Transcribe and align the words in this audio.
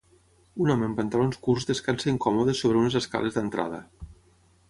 Un 0.63 0.71
home 0.75 0.87
amb 0.87 0.95
pantalons 1.01 1.37
curts 1.47 1.67
descansa 1.71 2.09
incòmode 2.13 2.57
sobre 2.61 2.81
unes 2.85 2.99
escales 3.01 3.37
d'entrada. 3.39 3.83